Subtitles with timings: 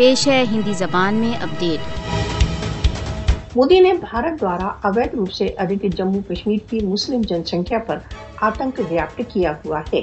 [0.00, 1.80] پیش ہے ہندی زبان میں اپڈیٹ۔
[3.56, 7.98] مودی نے بھارت دوارا اویدھ روپ سے ادھک جموں کشمیر کی مسلم جن سنکھیا پر
[8.40, 10.00] آتنک ویاپت کیا ہوا ہے۔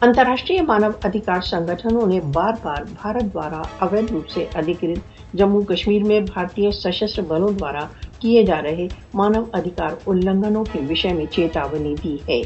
[0.00, 6.04] انتراشٹری مانو ادھکار سنگھنوں نے بار بار بھارت دوارا اویدھ روپ سے ادھکت جموں کشمیر
[6.04, 7.84] میں بھارتی سشستر بلوں دوارا
[8.18, 12.42] کیے جا رہے مانو ادھکار النگھنوں کے وشے میں چیتاونی دی ہے۔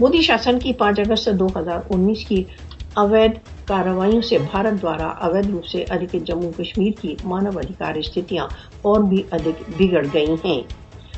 [0.00, 2.44] مودی شاسن کی پانچ اگست دو ہزار انیس کی
[2.94, 3.38] اویدھ
[3.68, 8.46] کارروائیوں سے بھارت دوارا اویدھ روپ سے ادھکت جموں کشمیر کی مانو ادھکار استھتیاں
[8.82, 10.60] اور بھی ادھک بگڑ گئی ہیں۔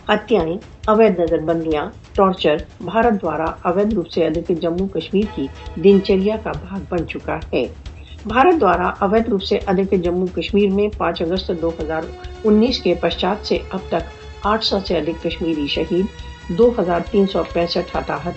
[0.08, 1.84] ہتھیائیں اویدھ نظر بندیاں،
[2.14, 5.46] ٹارچر، بھارت دوارا اویدھ روپ سے ادھکت جموں کشمیر کی
[5.84, 7.66] دنچریا کا بھاگ بن چکا ہے۔
[8.24, 12.02] بھارت دوارا اویدھ روپ سے ادھکت جموں کشمیر میں پانچ اگست دو ہزار
[12.44, 16.06] انیس کے پشچات سے اب تک آٹھ سو سے ادھک کشمیری شہید
[16.48, 18.36] دو ہزار تین سو پینسٹھ ہتاحت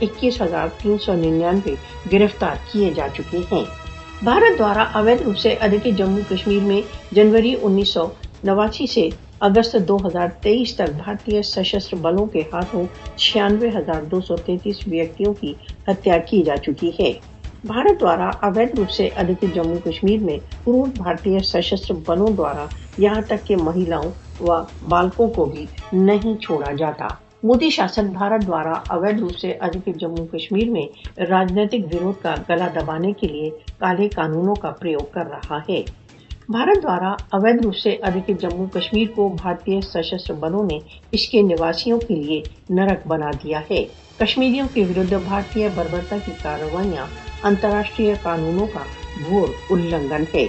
[0.00, 1.74] اکیس ہزار تین سو ننانوے
[2.12, 3.64] گرفتار کیے جا چکے ہیں۔
[4.22, 6.80] بھارت دوارا اویدھ روپ سے ادھک جموں کشمیر میں
[7.14, 8.06] جنوری انیس سو
[8.44, 9.08] نواسی سے
[9.40, 12.84] اگست دو ہزار تیئیس تک بھارتی سشستر بلوں کے ہاتھوں
[13.16, 15.52] چھیانوے ہزار دو سو تینتیس ویکتوں کی
[15.88, 17.12] ہتیا کی جا چکی ہے۔
[17.64, 22.66] بھارت دوارا اویدھ روپ سے ادھک جموں کشمیر میں پور بھارتی سشستر بلوں دوارا
[22.98, 27.08] یہاں تک کہ مہیلاؤں و بالکوں کو بھی نہیں چھوڑا جاتا۔
[27.42, 30.86] مودی شاسن بھارت دوارا اویدھ روپ سے ادھک جموں کشمیر میں
[31.30, 35.82] راجنیتک وروھ کا گلا دبانے کے لیے کالے قانونوں کا پریوگ کر رہا ہے۔
[36.48, 40.78] بھارت دوارا اویدھ روپ سے ادھک جموں کشمیر کو بھارتی سشستر بلوں نے
[41.12, 43.84] اس کے نواسیوں کے لیے نرک بنا دیا ہے۔
[44.18, 47.06] کشمیریوں کے ورد بھارتی بربرتا کی کارروائیاں
[47.42, 48.84] انتراشٹری قانونوں کا
[49.28, 50.46] گھور النگھن ہے۔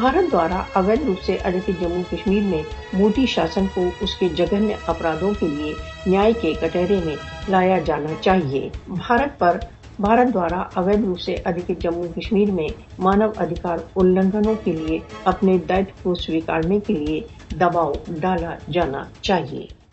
[0.00, 4.74] بھارت دوارا اویدھ روپ سے ادھک جموں کشمیر میں موٹی شاسن کو اس کے جگنیہ
[4.86, 5.72] اپرادھوں کے لیے
[6.06, 7.14] نیائے کے کٹہرے میں
[7.48, 9.58] لایا جانا چاہیے۔ بھارت پر
[9.98, 15.58] بھارت دوارا اویدھ روپ سے ادھک جموں کشمیر میں مانو ادھکار النگھنوں کے لیے اپنے
[15.58, 17.20] دائت کو سویکارنے کے لیے
[17.60, 19.83] دباؤ ڈالا جانا چاہیے۔